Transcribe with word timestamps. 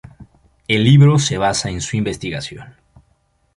El 0.67 0.83
libro 0.83 1.19
se 1.19 1.37
basa 1.37 1.69
en 1.69 1.79
su 1.79 1.95
investigación. 1.95 2.73